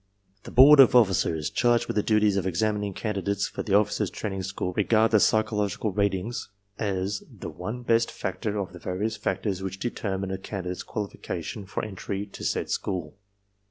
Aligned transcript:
"The 0.45 0.51
Board 0.51 0.79
of 0.79 0.95
Officers, 0.95 1.51
charged 1.51 1.85
with 1.85 1.95
the 1.95 2.01
duties 2.01 2.35
of 2.35 2.47
examining 2.47 2.91
can 2.95 3.13
didates 3.13 3.47
for 3.47 3.61
the 3.61 3.75
Officers' 3.75 4.09
Training 4.09 4.41
School 4.41 4.73
regard 4.73 5.11
the 5.11 5.19
psychological 5.19 5.91
rat 5.91 6.15
ings 6.15 6.49
as 6.79 7.21
the 7.31 7.49
one 7.51 7.83
best 7.83 8.09
factor 8.09 8.57
of 8.57 8.73
the 8.73 8.79
various 8.79 9.15
factors 9.15 9.61
which 9.61 9.77
determine 9.77 10.31
a 10.31 10.39
candidate's 10.39 10.81
qualification 10.81 11.67
for 11.67 11.85
entry 11.85 12.25
to 12.25 12.43
said 12.43 12.71
school. 12.71 13.13